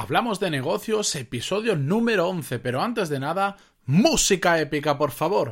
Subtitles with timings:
[0.00, 5.50] Hablamos de negocios, episodio número 11, pero antes de nada, música épica, por favor.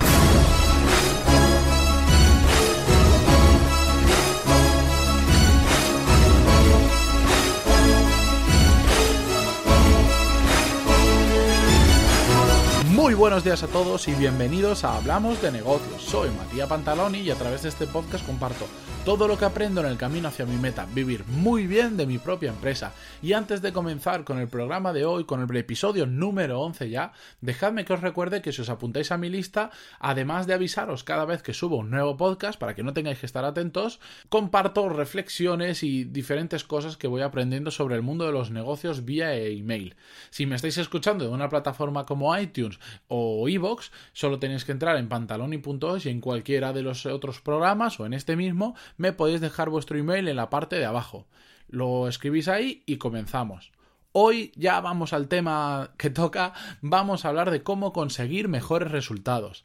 [13.16, 16.02] Buenos días a todos y bienvenidos a Hablamos de negocios.
[16.02, 18.66] Soy Matías Pantaloni y a través de este podcast comparto
[19.06, 22.18] todo lo que aprendo en el camino hacia mi meta, vivir muy bien de mi
[22.18, 22.92] propia empresa.
[23.22, 27.12] Y antes de comenzar con el programa de hoy, con el episodio número 11 ya,
[27.40, 29.70] dejadme que os recuerde que si os apuntáis a mi lista,
[30.00, 33.26] además de avisaros cada vez que subo un nuevo podcast, para que no tengáis que
[33.26, 38.50] estar atentos, comparto reflexiones y diferentes cosas que voy aprendiendo sobre el mundo de los
[38.50, 39.94] negocios vía email.
[40.30, 44.96] Si me estáis escuchando de una plataforma como iTunes o iVoox, solo tenéis que entrar
[44.96, 49.40] en pantaloni.es y en cualquiera de los otros programas o en este mismo me podéis
[49.40, 51.26] dejar vuestro email en la parte de abajo.
[51.68, 53.72] Lo escribís ahí y comenzamos.
[54.12, 59.64] Hoy ya vamos al tema que toca, vamos a hablar de cómo conseguir mejores resultados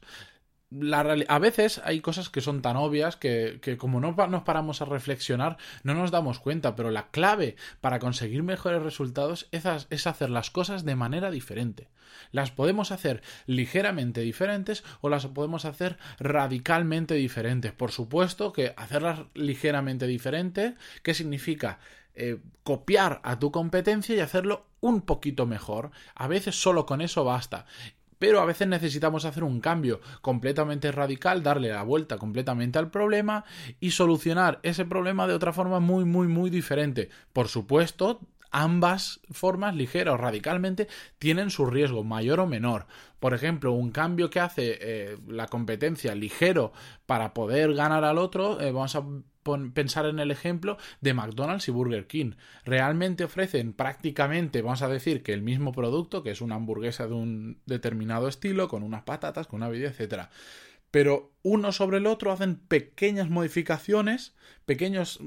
[1.28, 5.56] a veces hay cosas que son tan obvias que, como no nos paramos a reflexionar
[5.82, 10.50] no nos damos cuenta, pero la clave para conseguir mejores resultados es, es, hacer las
[10.50, 11.88] cosas de manera diferente.
[12.30, 17.72] Las podemos hacer ligeramente diferentes o las podemos hacer radicalmente diferentes.
[17.72, 21.78] Por supuesto que hacerlas ligeramente diferentes, ¿qué significa?
[22.14, 25.90] Eh, copiar a tu competencia y hacerlo un poquito mejor.
[26.14, 27.64] A veces solo con eso basta
[28.22, 33.44] pero a veces necesitamos hacer un cambio completamente radical, darle la vuelta completamente al problema
[33.80, 37.10] y solucionar ese problema de otra forma muy, muy, muy diferente.
[37.32, 38.20] Por supuesto,
[38.52, 40.86] ambas formas, ligera o radicalmente,
[41.18, 42.86] tienen su riesgo, mayor o menor.
[43.18, 46.72] Por ejemplo, un cambio que hace eh, la competencia ligero
[47.06, 49.02] para poder ganar al otro, eh, vamos a
[49.74, 52.32] pensar en el ejemplo de McDonald's y Burger King.
[52.64, 57.14] Realmente ofrecen prácticamente, vamos a decir, que el mismo producto, que es una hamburguesa de
[57.14, 60.30] un determinado estilo, con unas patatas, con una vida, etcétera.
[60.90, 64.34] Pero uno sobre el otro hacen pequeñas modificaciones,
[64.66, 65.20] pequeños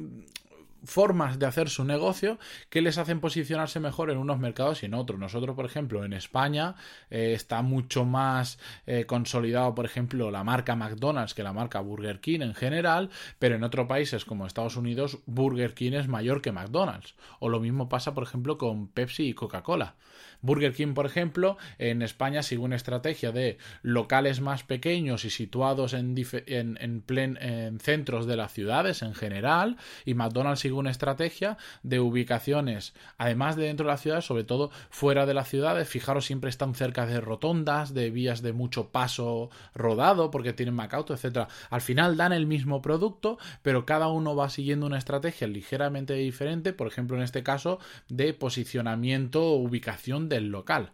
[0.86, 4.94] formas de hacer su negocio que les hacen posicionarse mejor en unos mercados y en
[4.94, 5.20] otros.
[5.20, 6.76] Nosotros, por ejemplo, en España
[7.10, 12.20] eh, está mucho más eh, consolidado, por ejemplo, la marca McDonald's que la marca Burger
[12.20, 13.10] King en general,
[13.40, 17.16] pero en otros países como Estados Unidos, Burger King es mayor que McDonald's.
[17.40, 19.96] O lo mismo pasa, por ejemplo, con Pepsi y Coca-Cola.
[20.46, 25.94] Burger King, por ejemplo, en España sigue una estrategia de locales más pequeños y situados
[25.94, 26.16] en,
[26.48, 32.94] en, en centros de las ciudades en general, y McDonald's sigue una estrategia de ubicaciones,
[33.18, 35.90] además de dentro de la ciudad, sobre todo fuera de las ciudades.
[35.90, 41.14] Fijaros, siempre están cerca de rotondas, de vías de mucho paso rodado, porque tienen Macauto,
[41.14, 41.48] etcétera.
[41.70, 46.74] Al final dan el mismo producto, pero cada uno va siguiendo una estrategia ligeramente diferente,
[46.74, 47.80] por ejemplo, en este caso,
[48.10, 50.94] de posicionamiento o ubicación del local.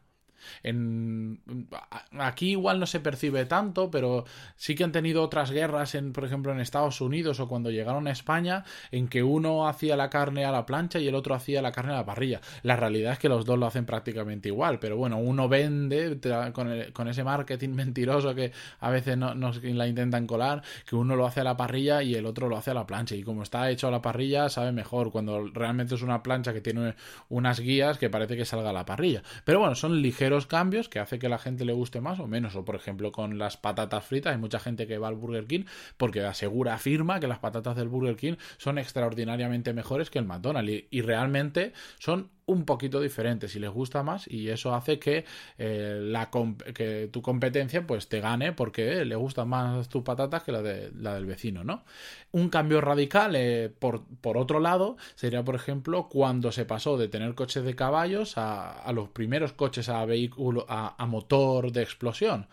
[2.20, 4.26] Aquí igual no se percibe tanto, pero
[4.56, 8.08] sí que han tenido otras guerras, en, por ejemplo, en Estados Unidos o cuando llegaron
[8.08, 11.62] a España, en que uno hacía la carne a la plancha y el otro hacía
[11.62, 12.42] la carne a la parrilla.
[12.64, 16.20] La realidad es que los dos lo hacen prácticamente igual, pero bueno, uno vende
[16.54, 21.26] con, ese marketing mentiroso que a veces no, nos la intentan colar, que uno lo
[21.26, 23.16] hace a la parrilla y el otro lo hace a la plancha.
[23.16, 26.62] Y como está hecho a la parrilla, sabe mejor cuando realmente es una plancha que
[26.62, 26.96] tiene
[27.30, 29.24] unas guías que parece que salga a la parrilla.
[29.46, 32.56] Pero bueno, son ligeros cambios que hace que la gente le guste más o menos.
[32.56, 35.66] O por ejemplo con las patatas fritas, hay mucha gente que va al Burger King
[35.98, 40.86] porque asegura, afirma que las patatas del Burger King son extraordinariamente mejores que el McDonald's
[40.90, 45.26] y, realmente son un poquito diferentes si les gusta más y eso hace que,
[45.58, 46.30] eh, la
[46.74, 50.92] que tu competencia pues te gane porque le gustan más tus patatas que la, de,
[51.00, 51.84] la del vecino, ¿no?
[52.32, 57.08] Un cambio radical, eh, por, por, otro lado, sería por ejemplo cuando se pasó de
[57.08, 62.48] tener coches de caballos a, a los primeros coches a vehículo a motor de explosión.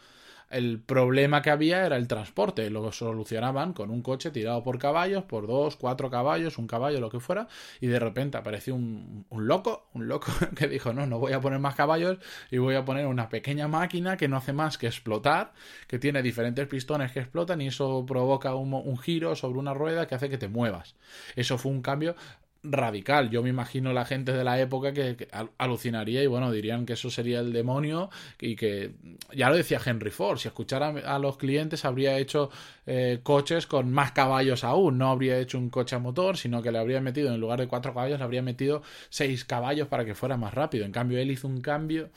[0.51, 5.25] El problema que había era el transporte, lo solucionaban con un coche tirado por caballos,
[5.25, 7.49] por dos, cuatro caballos, un caballo, lo que fuera,
[7.81, 11.41] y de repente apareció un, un loco, un loco que dijo, no, no voy a
[11.41, 12.19] poner más caballos
[12.51, 15.53] y voy a poner una pequeña máquina que no hace más que explotar,
[15.87, 20.07] que tiene diferentes pistones que explotan y eso provoca un, un giro sobre una rueda
[20.07, 20.97] que hace que te muevas.
[21.37, 22.17] Eso fue un cambio
[22.63, 23.31] radical.
[23.31, 25.29] Yo me imagino la gente de la época que,
[25.59, 28.11] alucinaría y bueno, dirían que eso sería el demonio
[28.41, 28.93] y que
[29.33, 32.51] ya lo decía Henry Ford, si escuchara a los clientes habría hecho
[32.87, 36.73] eh, coches con más caballos aún, no habría hecho un coche a motor, sino que
[36.73, 40.15] le habría metido en lugar de cuatro caballos, le habría metido seis caballos para que
[40.15, 40.85] fuera más rápido.
[40.85, 42.11] En cambio, él hizo un cambio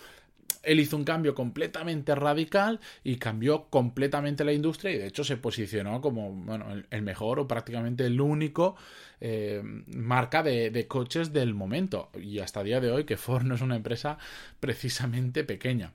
[0.64, 5.38] él hizo un cambio completamente radical y cambió completamente la industria y de hecho se
[5.38, 8.76] posicionó como bueno, el, mejor o prácticamente el único
[9.20, 13.56] eh, marca de, coches del momento y hasta el día de hoy que Ford no
[13.56, 14.18] es una empresa
[14.60, 15.94] precisamente pequeña.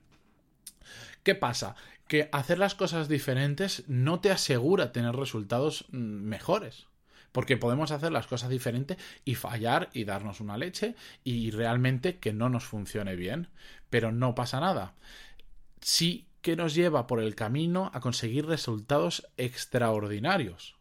[1.23, 1.75] ¿Qué pasa?
[2.07, 6.87] Que hacer las cosas diferentes no te asegura tener resultados mm, mejores.
[7.37, 12.33] Porque podemos hacer las cosas diferentes y fallar y darnos una leche y realmente que
[12.33, 13.49] no nos funcione bien.
[13.91, 14.95] Pero no pasa nada.
[15.79, 20.76] Sí que nos lleva por el camino a conseguir resultados extraordinarios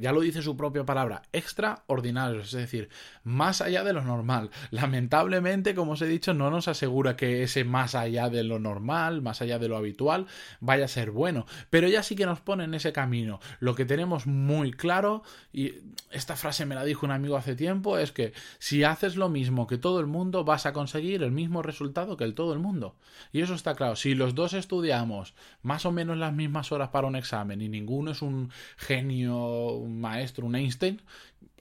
[0.00, 2.90] ya lo dice su propia palabra, extraordinarios, es decir,
[3.24, 4.50] más allá de lo normal.
[4.70, 9.22] Lamentablemente, como os he dicho, no nos asegura que ese más allá de lo normal,
[9.22, 10.26] más allá de lo habitual,
[10.60, 13.40] vaya a ser bueno, pero ya sí que nos pone en ese camino.
[13.58, 15.22] Lo que tenemos muy claro,
[15.52, 15.74] y
[16.10, 19.66] esta frase me la dijo un amigo hace tiempo, es que si haces lo mismo
[19.66, 22.96] que todo el mundo, vas a conseguir el mismo resultado que el todo el mundo.
[23.32, 27.06] Y eso está claro, si los dos estudiamos más o menos las mismas horas para
[27.06, 31.02] un examen y ninguno es un genio un maestro, un Einstein,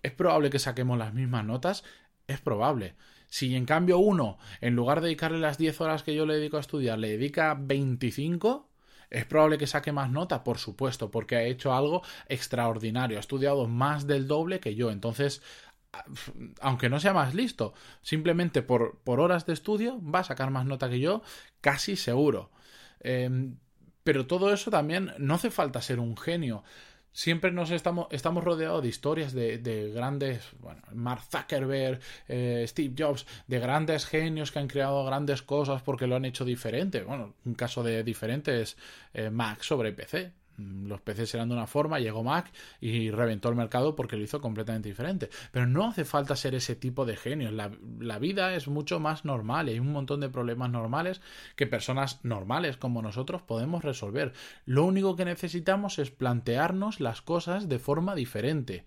[0.03, 1.83] es probable que saquemos las mismas notas,
[2.27, 2.95] es probable.
[3.27, 6.57] Si en cambio uno, en lugar de dedicarle las 10 horas que yo le dedico
[6.57, 8.69] a estudiar, le dedica 25,
[9.09, 13.67] es probable que saque más nota, por supuesto, porque ha hecho algo extraordinario, ha estudiado
[13.67, 14.91] más del doble que yo.
[14.91, 15.41] Entonces,
[16.61, 20.65] aunque no sea más listo, simplemente por, por horas de estudio va a sacar más
[20.65, 21.21] nota que yo,
[21.61, 22.51] casi seguro.
[22.99, 23.57] Em,
[24.03, 26.63] pero todo eso también no hace falta ser un genio
[27.15, 32.93] siempre nos estamos, estamos rodeados de historias de, de grandes, bueno, Mark Zuckerberg, eh, Steve
[32.95, 37.03] Jobs, de grandes genios que han creado grandes cosas porque lo han hecho diferente.
[37.03, 38.77] Bueno, un caso de diferente es
[39.13, 40.33] eh, Mac sobre PC.
[40.57, 44.23] Mm, los PCs eran de una forma, llegó Mac y reventó el mercado porque lo
[44.23, 45.29] hizo completamente diferente.
[45.51, 47.53] Pero no hace falta ser ese tipo de genios.
[47.53, 51.21] La, la, vida es mucho más normal hay un montón de problemas normales
[51.55, 54.33] que personas normales como nosotros podemos resolver.
[54.65, 58.85] Lo único que necesitamos es plantearnos las cosas de forma diferente.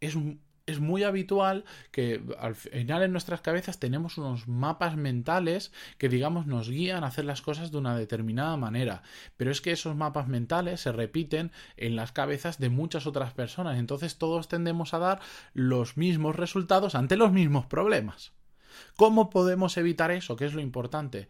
[0.00, 5.72] Es un, es muy habitual que al final en nuestras cabezas tenemos unos mapas mentales
[5.96, 9.02] que digamos nos guían a hacer las cosas de una determinada manera,
[9.36, 13.78] pero es que esos mapas mentales se repiten en las cabezas de muchas otras personas,
[13.78, 15.20] entonces todos tendemos a dar
[15.54, 18.32] los mismos resultados ante los mismos problemas.
[18.96, 20.36] ¿Cómo podemos evitar eso?
[20.36, 21.28] ¿Qué es lo importante?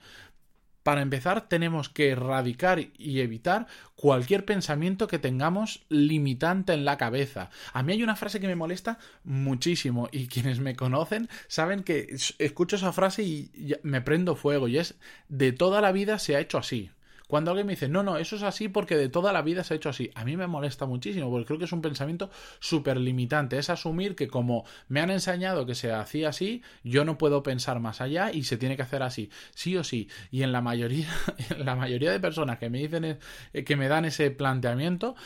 [0.87, 3.67] Para empezar, tenemos que erradicar y evitar
[3.97, 7.51] cualquier pensamiento que tengamos limitante en la cabeza.
[7.73, 12.15] A mí hay una frase que me molesta muchísimo y quienes me conocen saben que
[12.39, 13.51] escucho esa frase y
[13.83, 14.95] me prendo fuego y es
[15.29, 16.93] de toda la vida se ha hecho así.
[17.27, 19.75] Cuando alguien me dice, no, no, eso es así porque de toda la vida se
[19.75, 22.31] ha hecho así, a mí me molesta muchísimo porque creo que es un pensamiento
[22.61, 23.59] súper limitante.
[23.59, 27.81] Es asumir que como me han enseñado que se hacía así, yo no puedo pensar
[27.81, 30.09] más allá y se tiene que hacer así, sí o sí.
[30.31, 31.09] Y en la mayoría,
[31.51, 35.17] en la mayoría de personas que me dicen, eh, que me dan ese planteamiento,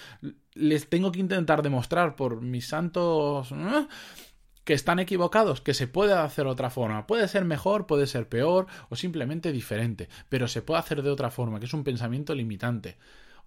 [0.54, 3.52] les tengo que intentar demostrar por mis santos
[4.71, 7.09] que están equivocados, que se puede hacer de otra forma.
[7.09, 11.33] Puede ser mejor, puede ser peor o simplemente diferente, pero se puede hacer de otra
[11.33, 12.97] forma, que es un pensamiento limitante.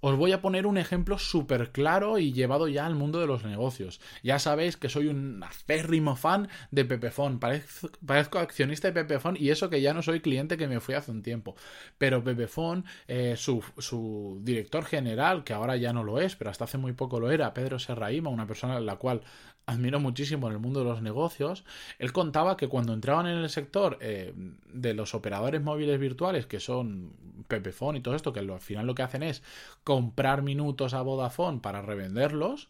[0.02, 3.46] Os voy a poner un ejemplo súper claro y llevado ya al mundo de los
[3.46, 4.02] negocios.
[4.22, 7.40] Ya sabéis que soy un aférrimo fan de Pepefon.
[7.40, 11.10] Parezco, accionista de Pepefon y eso que ya no soy cliente que me fui hace
[11.10, 11.56] un tiempo.
[11.98, 16.66] Pero Pepefon, eh, su, su, director general, que ahora ya no lo es, pero hasta
[16.66, 19.22] hace muy poco lo era, Pedro Serraima, una persona a la cual
[19.66, 21.64] admiro muchísimo en el mundo de los negocios,
[22.00, 24.34] él contaba que cuando entraban en el sector eh,
[24.74, 27.14] de los operadores móviles virtuales, que son
[27.48, 29.44] Pepefone y todo esto, que al final lo que hacen es
[29.84, 32.70] comprar minutos a Vodafone para revenderlos,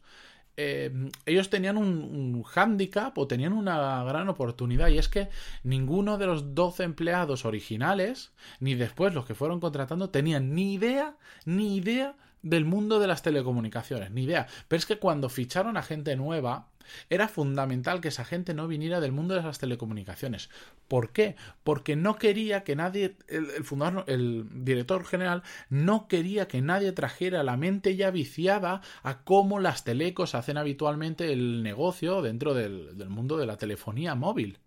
[0.55, 5.29] eh, ellos tenían un, un hándicap o tenían una gran oportunidad y es que
[5.63, 11.17] ninguno de los 12 empleados originales, ni después los que fueron contratando, tenían ni idea,
[11.45, 14.47] ni idea del mundo de las telecomunicaciones, ni idea.
[14.67, 16.67] Pero es que cuando ficharon a gente nueva,
[17.09, 20.50] era fundamental que esa gente no viniera del mundo de las telecomunicaciones.
[20.88, 21.35] ¿Por qué?
[21.63, 27.43] Porque no quería que nadie, el, fundador, el director general, no quería que nadie trajera
[27.43, 33.09] la mente ya viciada a cómo las telecos hacen habitualmente el negocio dentro del, del
[33.09, 34.59] mundo de la telefonía móvil.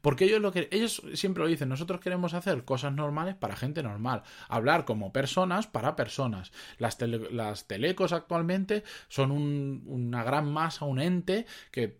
[0.00, 3.82] Porque ellos lo que ellos siempre lo dicen, nosotros queremos hacer cosas normales para gente
[3.82, 6.52] normal, hablar como personas para personas.
[6.78, 11.98] Las, las telecos actualmente son un, una gran masa, un ente que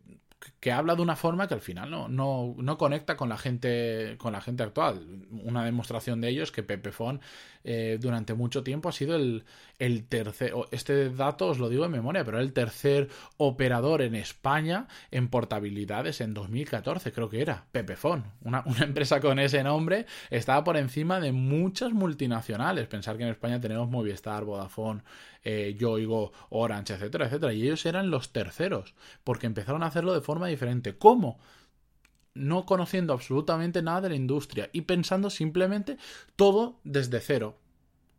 [0.59, 4.17] que habla de una forma que al final no, no, no, conecta con la gente
[4.19, 5.27] con la gente actual.
[5.31, 7.21] Una demostración de ello es que Pepefon
[7.63, 9.45] eh, durante mucho tiempo ha sido el,
[9.79, 14.89] el tercer, este dato os lo digo en memoria, pero el tercer operador en España
[15.11, 18.25] en portabilidades en 2014, creo que era, Pepefon.
[18.43, 22.87] Una, una empresa con ese nombre estaba por encima de muchas multinacionales.
[22.89, 25.03] Pensar que en España tenemos Movistar, Vodafone,
[25.45, 27.53] eh, Yoigo, Orange, etcétera, etcétera.
[27.53, 28.95] Y ellos eran los terceros,
[29.25, 30.97] porque empezaron a hacerlo de forma diferente.
[30.97, 31.39] ¿Cómo?
[32.33, 35.99] no conociendo absolutamente nada de la industria y pensando simplemente
[36.37, 37.57] todo desde cero.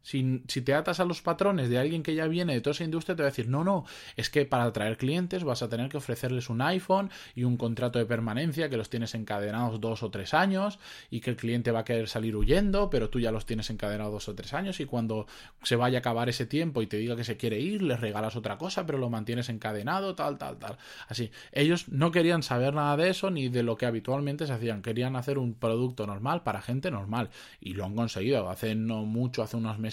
[0.04, 3.16] Si, te atas a los patrones de alguien que ya viene de toda esa industria,
[3.16, 5.98] te va a decir, no, no, es que para atraer clientes vas a tener que
[5.98, 10.34] ofrecerles un iPhone y un contrato de permanencia que los tienes encadenados dos o tres
[10.34, 10.80] años
[11.10, 14.14] y que el cliente va a querer salir huyendo, pero tú ya los tienes encadenados
[14.14, 15.28] dos o tres años y cuando
[15.62, 18.36] se vaya a acabar ese tiempo y te diga que se quiere ir, les regalas
[18.36, 20.78] otra cosa, pero lo mantienes encadenado, tal, tal, tal.
[21.08, 24.82] Así, ellos no querían saber nada de eso ni de lo que habitualmente se hacían,
[24.82, 27.30] querían hacer un producto normal para gente normal
[27.60, 28.50] y lo han conseguido.
[28.50, 29.91] Hace no mucho, hace unos meses,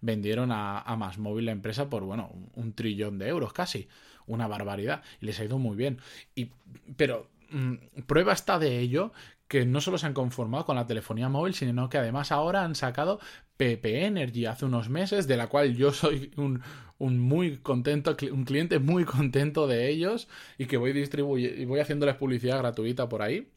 [0.00, 3.88] vendieron a, Más Móvil la empresa por, bueno, un trillón de euros casi.
[4.26, 5.02] Una barbaridad.
[5.20, 6.00] Y les ha ido muy bien.
[6.34, 6.50] Y,
[6.96, 7.74] pero mm,
[8.06, 9.12] prueba está de ello
[9.48, 12.74] que no solo se han conformado con la telefonía móvil, sino que además ahora han
[12.74, 13.20] sacado
[13.56, 16.62] PP Energy hace unos meses, de la cual yo soy un,
[16.98, 21.80] un muy contento, un cliente muy contento de ellos y que voy distribuyendo y voy
[21.80, 23.48] haciéndoles publicidad gratuita por ahí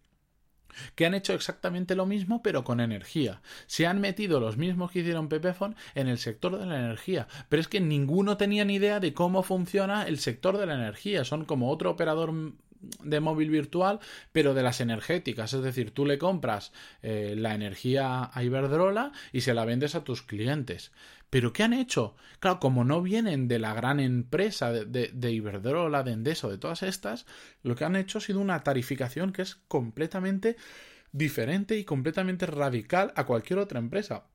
[0.95, 3.41] que han hecho exactamente lo mismo pero con energía.
[3.67, 7.61] Se han metido los mismos que hicieron Pepefon en el sector de la energía, pero
[7.61, 11.23] es que ninguno tenía ni idea de cómo funciona el sector de la energía.
[11.23, 12.33] Son como otro operador
[12.79, 13.99] de móvil virtual,
[14.31, 15.53] pero de las energéticas.
[15.53, 16.71] Es decir, tú le compras
[17.01, 20.91] eh, la energía a Iberdrola y se la vendes a tus clientes.
[21.29, 22.15] ¿Pero qué han hecho?
[22.39, 26.81] Claro, como no vienen de la gran empresa de, de, Iberdrola, de Endeso, de todas
[26.81, 27.27] estas,
[27.61, 30.57] lo que han hecho ha sido una tarificación que es completamente
[31.11, 34.25] diferente y completamente radical a cualquier otra empresa.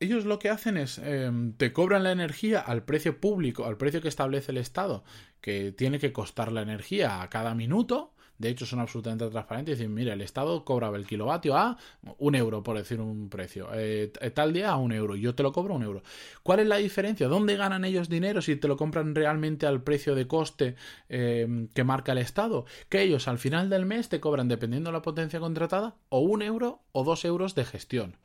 [0.00, 4.02] Ellos lo que hacen es em, te cobran la energía al precio público, al precio
[4.02, 5.04] que establece el Estado,
[5.40, 9.94] que tiene que costar la energía a cada minuto, de hecho, son absolutamente transparentes dicen,
[9.94, 11.78] mira, el Estado cobraba el kilovatio a
[12.18, 13.68] un euro, por decir un precio.
[13.72, 15.16] Eh, tal día a un euro.
[15.16, 16.02] Yo te lo cobro un euro.
[16.42, 17.28] ¿Cuál es la diferencia?
[17.28, 20.76] ¿Dónde ganan ellos dinero si te lo compran realmente al precio de coste
[21.08, 22.66] eh, que marca el Estado?
[22.88, 26.42] Que ellos al final del mes te cobran, dependiendo de la potencia contratada, o un
[26.42, 28.16] euro o dos euros de gestión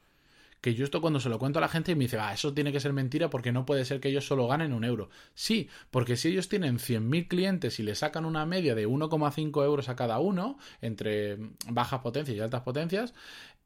[0.62, 2.72] que yo esto cuando se lo cuento a la gente me dice, ah, eso tiene
[2.72, 5.10] que ser mentira porque no puede ser que ellos solo ganen un euro.
[5.34, 9.90] Sí, porque si ellos tienen 100.000 clientes y le sacan una media de 1,5 euros
[9.90, 11.38] a cada uno, entre
[11.68, 13.14] bajas potencias y altas potencias,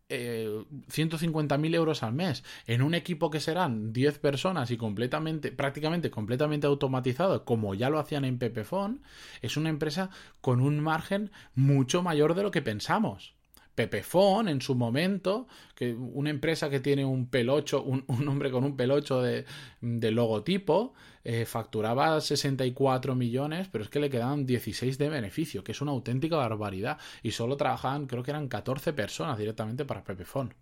[0.08, 6.12] eh, 150.000 euros al mes en un equipo que serán 10 personas y completamente, prácticamente
[6.12, 9.02] completamente automatizado, como ya lo hacían en Pepefon,
[9.42, 10.12] es una empresa
[10.42, 13.34] con un margen mucho mayor de lo que pensamos.
[13.76, 18.78] Pepefon en su momento, que una empresa que tiene un pelocho, un, hombre con un
[18.78, 19.46] pelocho de,
[19.82, 25.82] logotipo, eh, facturaba 64 millones, pero es que le quedaban 16 de beneficio, que es
[25.82, 26.98] una auténtica barbaridad.
[27.22, 30.54] Y solo trabajaban, creo que eran 14 personas directamente para Pepefon.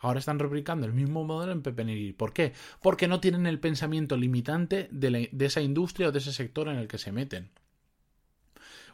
[0.00, 2.12] Ahora están replicando el mismo modelo en Pepeniri.
[2.12, 2.52] ¿Por qué?
[2.80, 6.76] Porque no tienen el pensamiento limitante de, de esa industria o de ese sector en
[6.76, 7.50] el que se meten.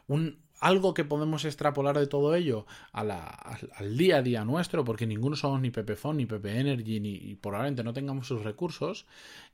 [0.07, 5.35] Un, algo que podemos extrapolar de todo ello al, día a día nuestro, porque ninguno
[5.35, 9.05] somos ni Pepefon, ni Pepe Energy, ni y probablemente no tengamos sus recursos,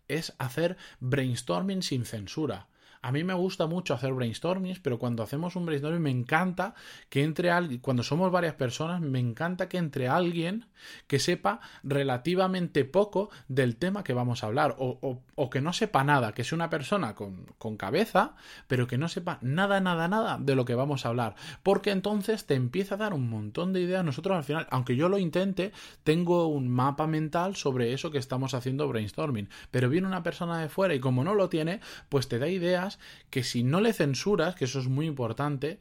[0.07, 2.67] es hacer brainstorming sin censura.
[3.05, 6.73] A mí me gusta mucho hacer brainstorming, pero cuando hacemos un brainstorming me encanta
[7.07, 10.65] que entre alguien, cuando somos varias personas, me encanta que entre alguien
[11.05, 16.03] que sepa relativamente poco del tema que vamos a hablar, o, o, que no sepa
[16.03, 18.33] nada, que sea una persona con, con, cabeza,
[18.67, 22.47] pero que no sepa nada, nada, nada de lo que vamos a hablar, porque entonces
[22.47, 24.03] te empieza a dar un montón de ideas.
[24.03, 28.55] Nosotros al final, aunque yo lo intente, tengo un mapa mental sobre eso que estamos
[28.55, 32.39] haciendo brainstorming, pero viene una persona de fuera y como no lo tiene, pues te
[32.39, 32.94] da ideas
[33.29, 35.77] que si no le censuras, que eso es muy importante,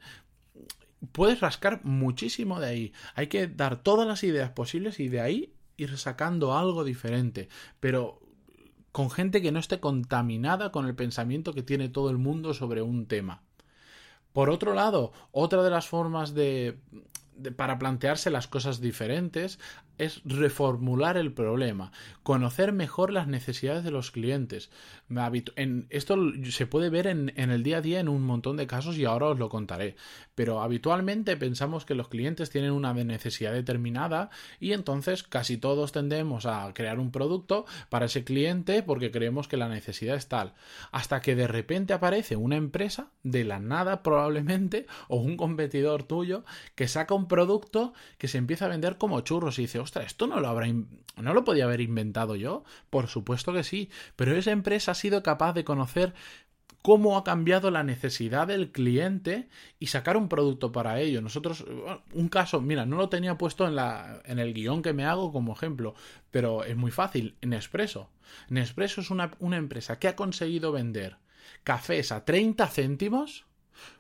[1.13, 2.93] puedes rascar muchísimo de ahí.
[3.15, 7.49] Hay que dar todas las ideas posibles y de ahí ir sacando algo diferente.
[7.81, 8.21] Pero
[8.93, 12.83] con gente que no esté contaminada con el pensamiento que tiene todo el mundo sobre
[12.83, 13.43] un tema.
[14.33, 16.79] Por otro lado, otra de las formas de,
[17.57, 19.59] para plantearse las cosas diferentes
[19.99, 24.71] es reformular el problema, conocer mejor las necesidades de los clientes.
[25.57, 26.17] En, esto
[26.51, 29.05] se puede ver en, en, el día a día en un montón de casos y
[29.05, 29.97] ahora os lo contaré.
[30.35, 36.47] Pero habitualmente pensamos que los clientes tienen una necesidad determinada y entonces casi todos tendemos
[36.47, 40.55] a crear un producto para ese cliente porque creemos que la necesidad es tal.
[40.91, 46.45] Hasta que de repente aparece una empresa de la nada probablemente o un competidor tuyo
[46.75, 50.27] que saca un producto que se empieza a vender como churros y dice ostras, esto
[50.27, 52.65] no lo habrá no lo podía haber inventado yo.
[52.91, 56.15] Por supuesto que sí, pero esa empresa ha sido capaz de conocer
[56.83, 59.49] cómo ha cambiado la necesidad del cliente
[59.79, 61.23] y sacar un producto para ello.
[61.23, 61.65] Nosotros,
[62.13, 65.33] un caso, mira, no lo tenía puesto en, la, en el guion que me hago
[65.33, 65.95] como ejemplo,
[66.31, 67.37] pero es muy fácil.
[67.41, 68.11] Nespresso.
[68.51, 71.17] Nespresso es una, una empresa que ha conseguido vender
[71.63, 73.47] cafés a 30 céntimos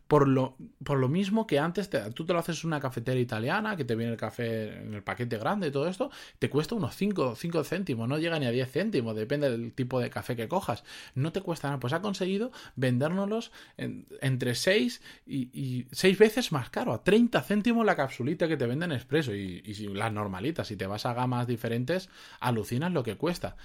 [0.07, 3.19] por lo, por lo mismo que antes te, tú te lo haces en una cafetera
[3.19, 6.75] italiana, que te viene el café en el paquete grande y todo esto, te cuesta
[6.75, 7.35] unos 5,
[7.65, 10.85] céntimos, no llega ni a 10 céntimos, depende del tipo de café que cojas.
[11.15, 11.81] No te cuesta nada.
[11.81, 17.97] Pues ha conseguido vendérnoslos entre 6 y, 6 veces más caro, a 30 céntimos la
[17.97, 19.35] capsulita que te venden expreso.
[19.35, 23.57] Y, y las normalitas, si te vas a gamas diferentes, alucinas lo que cuesta.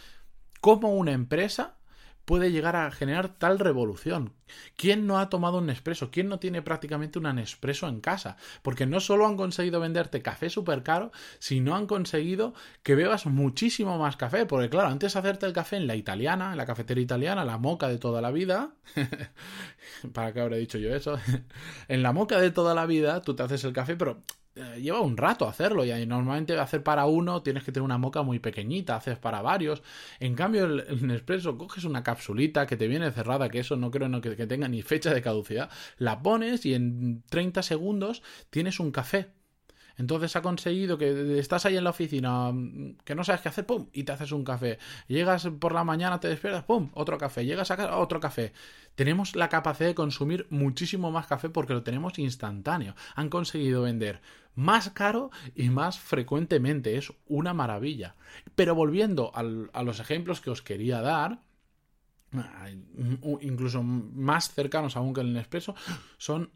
[0.61, 1.78] Como una empresa
[2.29, 4.33] puede llegar a generar tal revolución?
[4.75, 6.11] ¿Quién no ha tomado un Nespresso?
[6.11, 8.37] ¿Quién no tiene prácticamente un Nespresso en casa?
[8.61, 13.97] Porque no solo han conseguido venderte café súper caro, sino han conseguido que bebas muchísimo
[13.97, 14.45] más café.
[14.45, 17.57] Porque claro, antes de hacerte el café en la italiana, en la cafetería italiana, la
[17.57, 18.75] moca de toda la vida,
[20.13, 21.17] ¿para qué habré dicho yo eso?
[21.87, 24.21] en la moca de toda la vida tú te haces el café, pero
[24.59, 28.21] eh, lleva un rato hacerlo y normalmente hacer para uno tienes que tener una moca
[28.21, 29.81] muy pequeñita, haces para varios.
[30.19, 34.21] En cambio, el, el coges una capsulita que te viene cerrada, que eso no creo
[34.21, 38.91] que, que tenga ni fecha de caducidad, la pones y en 30 segundos tienes un
[38.91, 39.38] café
[39.99, 42.53] entonces ha conseguido que estás ahí en la oficina,
[43.03, 43.87] que no sabes qué hacer, ¡pum!
[43.91, 44.79] y te haces un café.
[45.07, 46.89] Llegas por la mañana, te despiertas, ¡pum!
[46.93, 47.45] otro café.
[47.45, 48.53] Llegas a casa, otro café.
[48.95, 52.95] Tenemos la capacidad de consumir muchísimo más café porque lo tenemos instantáneo.
[53.15, 54.21] Han conseguido vender
[54.55, 56.97] más caro y más frecuentemente.
[56.97, 58.15] Es una maravilla.
[58.55, 61.41] Pero volviendo a los ejemplos que os quería dar,
[63.41, 65.75] incluso más cercanos aún que el Nespresso,
[66.17, 66.51] son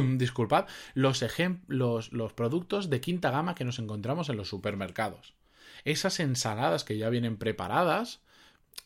[0.18, 1.24] disculpad, los,
[1.68, 5.34] los, los productos de quinta gama que nos encontramos en los supermercados.
[5.84, 8.20] Esas ensaladas que ya vienen preparadas,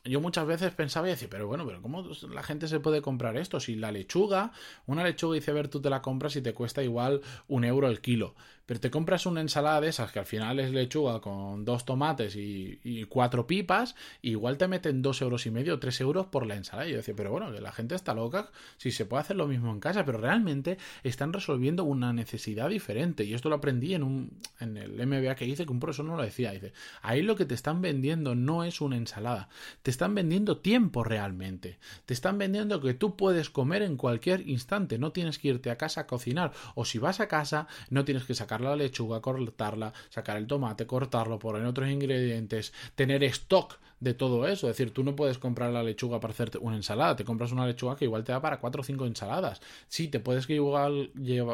[0.05, 3.37] yo muchas veces pensaba y decía, pero bueno, pero ¿cómo la gente se puede comprar
[3.37, 3.61] esto?
[3.61, 4.53] Si la lechuga,
[4.87, 8.35] una lechuga ver tú te la compras y te cuesta igual un euro el kilo.
[8.67, 12.35] Pero te compras una ensalada de esas que al final es lechuga con dos tomates
[12.37, 16.89] y, cuatro pipas, igual te meten dos euros y medio, tres euros por la ensalada.
[16.89, 19.47] Y yo decía, pero bueno, que la gente está loca, si se puede hacer lo
[19.47, 23.25] mismo en casa, pero realmente están resolviendo una necesidad diferente.
[23.25, 26.17] Y esto lo aprendí en un en el MBA que hice, que un profesor no
[26.17, 26.53] lo decía.
[26.53, 29.49] Dice, ahí lo que te están vendiendo no es una ensalada,
[29.83, 31.79] te están vendiendo tiempo realmente.
[32.05, 35.79] Te están vendiendo que tú puedes comer en cualquier instante, no tienes que irte a
[35.79, 36.53] casa a cocinar.
[36.75, 40.87] O si vas a casa, no tienes que sacar la lechuga, cortarla, sacar el tomate,
[40.87, 44.69] cortarlo, poner otros ingredientes, tener stock de todo eso.
[44.69, 47.67] Es decir, tú no puedes comprar la lechuga para hacerte una ensalada, te compras una
[47.67, 49.61] lechuga que igual te da para cuatro o cinco ensaladas.
[49.89, 51.13] Sí, te puedes igual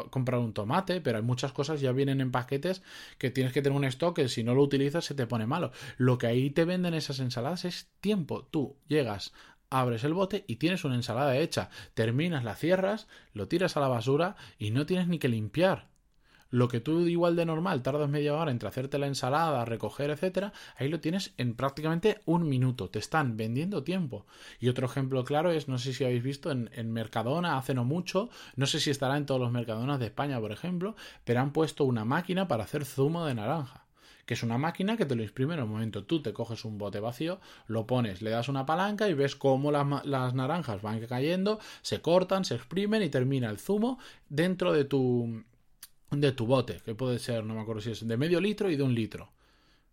[0.09, 2.83] comprar un tomate, pero hay muchas cosas ya vienen en paquetes
[3.17, 5.71] que tienes que tener un stock que si no lo utilizas se te pone malo.
[5.97, 8.43] Lo que ahí te venden esas ensaladas es tiempo.
[8.51, 9.33] Tú llegas
[9.73, 11.69] abres el bote y tienes una ensalada hecha.
[11.95, 15.92] Terminas, la cierras, lo tiras a la basura y no tienes ni que limpiar.
[16.53, 20.53] Lo que tú igual de normal tardas media hora entre hacerte la ensalada, recoger, etcétera,
[20.77, 22.91] ahí lo tienes en prácticamente un minuto.
[22.91, 24.27] Te están vendiendo tiempo.
[24.59, 28.29] Y otro ejemplo claro es, no sé si habéis visto en, Mercadona hace no mucho,
[28.55, 31.85] no sé si estará en todos los Mercadonas de España, por ejemplo, pero han puesto
[31.85, 33.87] una máquina para hacer zumo de naranja
[34.27, 36.05] que es una máquina que te lo imprime en un momento.
[36.05, 39.69] Tú te coges un bote vacío, lo pones, le das una palanca y ves cómo
[39.69, 44.85] las, las, naranjas van cayendo, se cortan, se exprimen y termina el zumo dentro de
[44.85, 45.43] tu,
[46.21, 48.75] de tu bote, que puede ser, no me acuerdo si es de medio litro y
[48.75, 49.31] de un litro.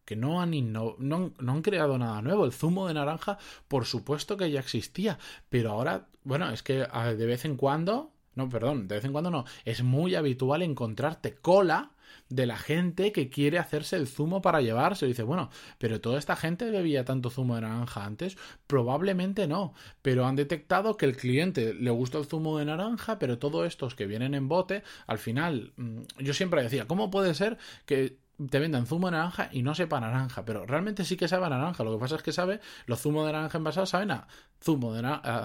[0.05, 2.45] Que no han, no, no, han creado nada nuevo.
[2.45, 7.27] El zumo de naranja, por supuesto que ya existía, pero ahora, bueno, es que de
[7.27, 11.93] vez en cuando, no, perdón, de vez en cuando no, es muy habitual encontrarte cola
[12.29, 15.07] de la gente que quiere hacerse el zumo para llevarse.
[15.07, 18.37] dice, bueno, pero toda esta gente bebía tanto zumo de naranja antes.
[18.67, 23.39] Probablemente no, pero han detectado que el cliente le gusta el zumo de naranja, pero
[23.39, 27.59] todos estos que vienen en bote, al final, mm, yo siempre decía, ¿cómo puede ser
[27.87, 31.49] que te vendan zumo de naranja y no sepa naranja, pero realmente sí que sabe
[31.51, 31.85] naranja.
[31.85, 34.27] Lo que pasa es que sabe, los zumos de naranja envasados saben a
[34.63, 35.03] zumo de,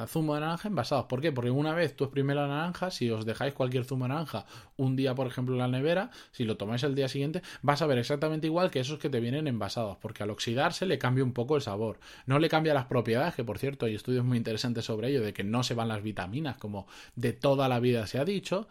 [0.07, 1.05] zumo de naranja envasados.
[1.05, 1.31] ¿Por qué?
[1.31, 4.45] Porque una vez tú exprimes la naranja, si os dejáis cualquier zumo de naranja
[4.77, 7.87] un día, por ejemplo, en la nevera, si lo tomáis el día siguiente, vas a
[7.87, 11.33] ver exactamente igual que esos que te vienen envasados, porque al oxidarse le cambia un
[11.33, 11.99] poco el sabor.
[12.25, 15.33] No le cambia las propiedades, que por cierto hay estudios muy interesantes sobre ello, de
[15.33, 18.67] que no se van las vitaminas, como de toda la vida se ha dicho,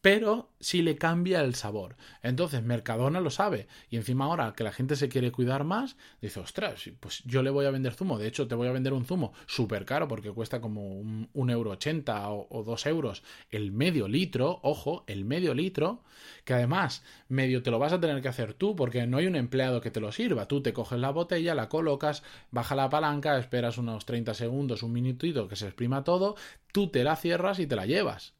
[0.00, 1.96] pero sí le cambia el sabor.
[2.22, 6.40] Entonces Mercadona lo sabe y encima ahora que la gente se quiere cuidar más, dice,
[6.40, 9.04] ostras, pues yo le voy a vender zumo, de hecho te voy a vender un
[9.04, 14.08] zumo súper caro porque cuesta como un, euro ochenta o, o, dos euros el medio
[14.08, 16.02] litro, ojo, el medio litro,
[16.44, 19.36] que además medio te lo vas a tener que hacer tú porque no hay un
[19.36, 23.38] empleado que te lo sirva, tú te coges la botella, la colocas, baja la palanca,
[23.38, 26.36] esperas unos 30 segundos, un minutito que se exprima todo,
[26.72, 28.35] tú te la cierras y te la llevas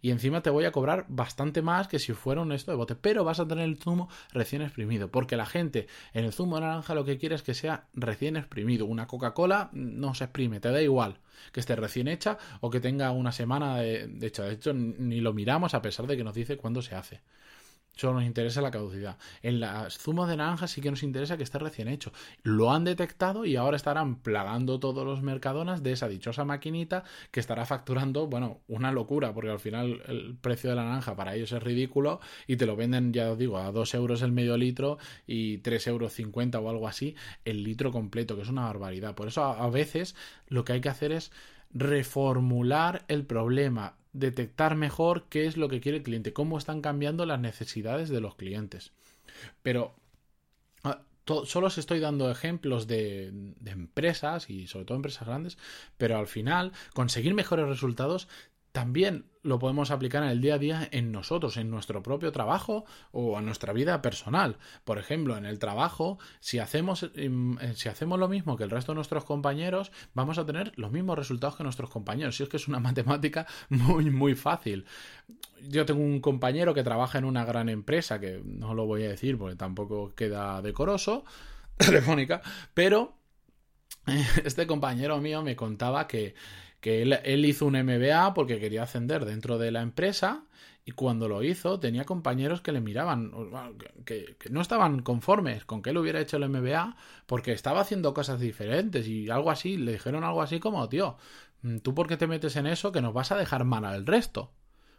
[0.00, 2.94] y encima te voy a cobrar bastante más que si fuera un esto de bote,
[2.94, 6.62] pero vas a tener el zumo recién exprimido, porque la gente en el zumo de
[6.62, 8.86] naranja lo que quiere es que sea recién exprimido.
[8.86, 11.18] Una Coca-Cola no se exprime, te da igual
[11.52, 14.44] que esté recién hecha o que tenga una semana de, hecha.
[14.44, 17.20] De hecho, ni lo miramos a pesar de que nos dice cuándo se hace.
[17.96, 19.16] Solo nos interesa la caducidad.
[19.42, 22.12] En las zumos de naranja sí que nos interesa que esté recién hecho.
[22.42, 27.40] Lo han detectado y ahora estarán plagando todos los mercadonas de esa dichosa maquinita que
[27.40, 31.50] estará facturando, bueno, una locura, porque al final el precio de la naranja para ellos
[31.52, 34.98] es ridículo y te lo venden, ya os digo, a 2 euros el medio litro
[35.26, 39.14] y 3 euros 50 o algo así el litro completo, que es una barbaridad.
[39.14, 40.14] Por eso a veces
[40.48, 41.32] lo que hay que hacer es
[41.72, 47.26] reformular el problema detectar mejor qué es lo que quiere el cliente, cómo están cambiando
[47.26, 48.92] las necesidades de los clientes.
[49.62, 49.94] Pero
[50.84, 51.02] ah,
[51.44, 55.58] solo os estoy dando ejemplos de, de, empresas y sobre todo empresas grandes,
[55.98, 58.28] pero al final conseguir mejores resultados
[58.76, 62.84] también lo podemos aplicar en el día a día en nosotros, en nuestro propio trabajo
[63.10, 64.58] o en nuestra vida personal.
[64.84, 68.70] Por ejemplo, en el trabajo, si hacemos, em, eh, si hacemos lo mismo que el
[68.70, 72.36] resto de nuestros compañeros, vamos a tener los mismos resultados que nuestros compañeros.
[72.36, 74.84] Si es que es una matemática muy, muy fácil.
[75.66, 79.08] Yo tengo un compañero que trabaja en una gran empresa, que no lo voy a
[79.08, 81.24] decir porque tampoco queda decoroso,
[81.78, 82.42] telefónica,
[82.74, 83.16] pero
[84.44, 86.34] este compañero mío me contaba que
[86.86, 90.44] que él, hizo un MBA porque quería ascender dentro de la empresa
[90.84, 93.32] y cuando lo hizo tenía compañeros que le miraban,
[94.04, 96.96] que, no estaban conformes con que él hubiera hecho el MBA
[97.26, 101.16] porque estaba haciendo cosas diferentes y algo así, le dijeron algo así como, tío,
[101.82, 104.52] tú por qué te metes en eso que nos vas a dejar mal al resto.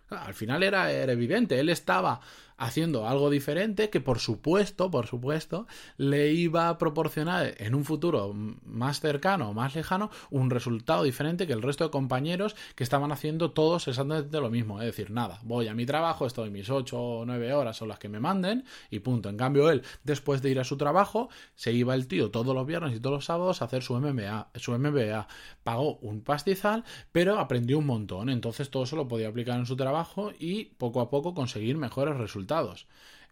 [0.09, 2.19] Al final era, era evidente, él estaba
[2.57, 5.67] haciendo algo diferente que por supuesto, por supuesto,
[5.97, 11.45] le iba a proporcionar en un futuro más cercano o más lejano un resultado diferente
[11.45, 14.81] que el resto de compañeros que estaban haciendo todos exactamente lo mismo.
[14.81, 17.99] Es decir, nada, voy a mi trabajo, estoy mis 8 o 9 horas son las
[17.99, 19.29] que me manden y punto.
[19.29, 22.65] En cambio, él, después de ir a su trabajo, se iba el tío todos los
[22.65, 24.49] viernes y todos los sábados a hacer su MBA.
[24.55, 25.27] Su MBA
[25.63, 28.29] pagó un pastizal, pero aprendió un montón.
[28.29, 32.17] Entonces todo eso lo podía aplicar en su trabajo y poco a poco conseguir mejores
[32.17, 32.46] resultados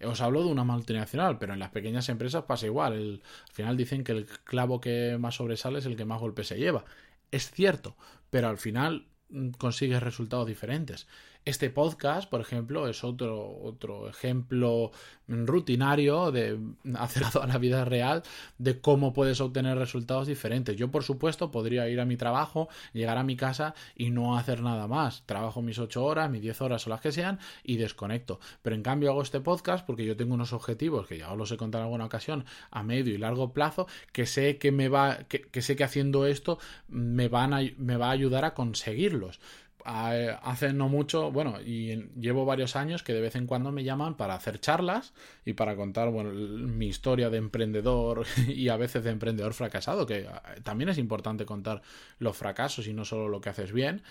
[0.03, 2.93] os hablo de una multinacional, pero en las pequeñas empresas pasa igual.
[2.93, 6.57] al final dicen que el clavo que más sobresale es el que más golpes se
[6.57, 6.85] lleva.
[7.31, 7.95] Es cierto,
[8.29, 11.07] pero al final mm, consigues resultados diferentes.
[11.45, 14.91] Este podcast, por ejemplo, es otro, otro ejemplo
[15.27, 16.59] rutinario de
[16.95, 18.23] acercado a la vida real
[18.57, 20.75] de cómo puedes obtener resultados diferentes.
[20.75, 24.61] Yo, por supuesto, podría ir a mi trabajo, llegar a mi casa y no hacer
[24.61, 25.21] nada más.
[25.27, 28.39] Trabajo mis 8 horas, mis 10 horas o las que sean y desconecto.
[28.63, 31.51] Pero en cambio hago este podcast porque yo tengo unos objetivos que ya os los
[31.51, 35.19] he contado en alguna ocasión a medio y largo plazo que sé que me va
[35.27, 39.39] que, sé que haciendo esto me van a, me va a ayudar a conseguirlos
[39.85, 44.17] hace no mucho, bueno, y llevo varios años que de vez en cuando me llaman
[44.17, 45.13] para hacer charlas
[45.45, 50.27] y para contar, bueno, mi historia de emprendedor y a veces de emprendedor fracasado, que
[50.27, 51.83] ah, también es importante contar
[52.17, 54.01] los fracasos y no solo lo que haces bien.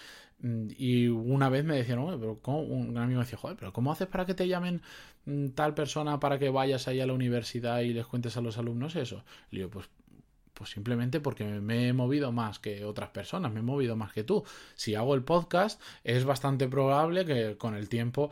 [0.40, 2.60] Mm, y una vez me decían, pero ¿cómo?
[2.62, 4.82] un amigo me decía, joder, pero ¿cómo haces para que te llamen
[5.26, 8.58] mm, tal persona para que vayas ahí a la universidad y les cuentes a los
[8.58, 9.24] alumnos eso?
[9.50, 9.88] Y yo, pues
[10.54, 14.24] pues simplemente porque me he movido más que otras personas, me he movido más que
[14.24, 14.44] tú.
[14.74, 18.30] Si hago el podcast, es bastante probable que con el tiempo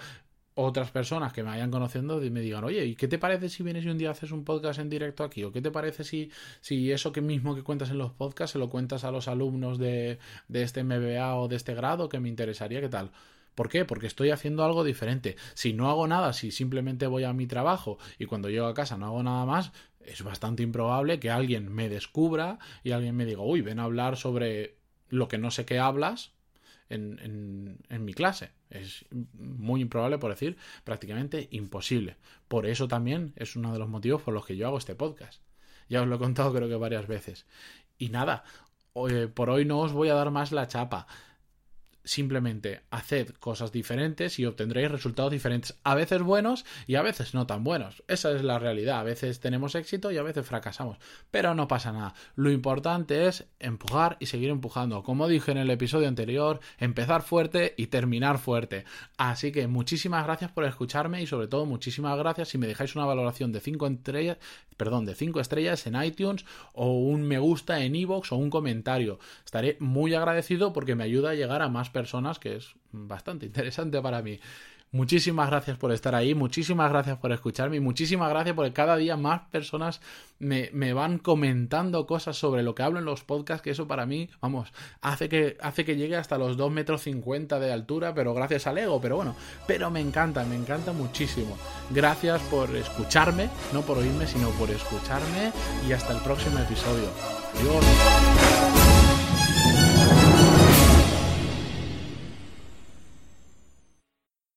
[0.55, 3.85] otras personas que me vayan conociendo me digan, oye, ¿y qué te parece si vienes
[3.85, 5.45] y un día haces un podcast en directo aquí?
[5.45, 6.31] ¿O qué te parece si,
[6.61, 9.79] si eso que mismo que cuentas en los podcasts se lo cuentas a los alumnos
[9.79, 12.81] de, de este MBA o de este grado que me interesaría?
[12.81, 13.11] ¿Qué tal?
[13.55, 13.85] ¿Por qué?
[13.85, 15.37] Porque estoy haciendo algo diferente.
[15.55, 18.97] Si no hago nada, si simplemente voy a mi trabajo y cuando llego a casa
[18.97, 19.73] no hago nada más,
[20.07, 24.17] es bastante improbable que alguien me descubra y alguien me diga, uy, ven a hablar
[24.17, 24.77] sobre
[25.09, 26.33] lo que no sé qué hablas
[26.88, 28.51] en, en, mi clase.
[28.71, 32.17] Es muy improbable, por decir, prácticamente imposible.
[32.49, 35.43] Por eso también es uno de los motivos por los que yo hago este podcast.
[35.88, 37.47] Ya os lo he contado creo que varias veces.
[37.99, 38.45] Y nada,
[38.93, 41.07] por hoy no os voy a dar más la chapa
[42.05, 47.47] simplemente haced cosas diferentes y obtendréis resultados diferentes, a veces buenos y a veces no
[47.47, 48.03] tan buenos.
[48.09, 50.99] Esa es la realidad, a veces tenemos éxito y a veces fracasamos,
[51.31, 52.15] pero no pasa nada.
[52.35, 55.03] Lo importante es empujar y seguir empujando.
[55.03, 58.85] Como dije en el episodio anterior, empezar fuerte y terminar fuerte.
[59.17, 63.05] Así que muchísimas gracias por escucharme y sobre todo muchísimas gracias si me dejáis una
[63.05, 64.38] valoración de 5 estrellas,
[64.77, 69.19] perdón, de 5 estrellas en iTunes o un me gusta en iVoox o un comentario.
[69.45, 74.01] Estaré muy agradecido porque me ayuda a llegar a más personas, que es bastante interesante
[74.03, 74.41] para mí.
[74.95, 79.17] Muchísimas gracias por estar ahí, muchísimas gracias por escucharme y muchísimas gracias porque cada día
[79.17, 80.03] más personas
[80.39, 84.29] me, van comentando cosas sobre lo que hablo en los podcasts, que eso para mí,
[84.43, 88.67] vamos, hace que, hace que llegue hasta los 2 metros 50 de altura, pero gracias
[88.67, 89.35] al ego, pero bueno,
[89.67, 91.57] pero me encanta, me encanta muchísimo.
[91.89, 95.53] Gracias por escucharme, no por oírme, sino por escucharme
[95.89, 97.09] y hasta el próximo episodio.
[97.55, 98.82] Adiós.